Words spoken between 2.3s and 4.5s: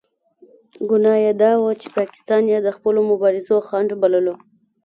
یې د خپلو مبارزو خنډ بللو.